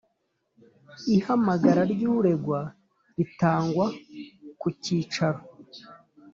Ihamagara 1.15 1.81
ry 1.93 2.01
uregwa 2.13 2.59
ritangwa 3.17 3.85
ku 4.59 4.67
cyicaro 4.81 5.41